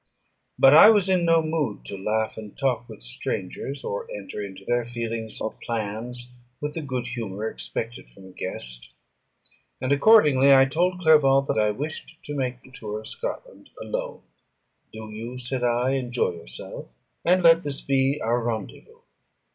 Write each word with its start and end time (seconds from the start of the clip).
But 0.57 0.73
I 0.73 0.89
was 0.89 1.07
in 1.09 1.25
no 1.25 1.43
mood 1.43 1.85
to 1.85 1.95
laugh 1.95 2.35
and 2.35 2.57
talk 2.57 2.89
with 2.89 3.03
strangers, 3.03 3.83
or 3.83 4.07
enter 4.11 4.41
into 4.43 4.65
their 4.65 4.83
feelings 4.83 5.39
or 5.39 5.53
plans 5.63 6.27
with 6.59 6.73
the 6.73 6.81
good 6.81 7.05
humour 7.09 7.47
expected 7.47 8.09
from 8.09 8.25
a 8.25 8.31
guest; 8.31 8.89
and 9.79 9.91
accordingly 9.91 10.51
I 10.55 10.65
told 10.65 11.01
Clerval 11.01 11.43
that 11.43 11.59
I 11.59 11.69
wished 11.69 12.17
to 12.23 12.33
make 12.33 12.61
the 12.61 12.71
tour 12.71 12.99
of 13.01 13.09
Scotland 13.09 13.69
alone. 13.79 14.23
"Do 14.91 15.11
you," 15.11 15.37
said 15.37 15.63
I, 15.63 15.91
"enjoy 15.91 16.31
yourself, 16.31 16.87
and 17.23 17.43
let 17.43 17.61
this 17.61 17.79
be 17.81 18.19
our 18.23 18.41
rendezvous. 18.41 19.01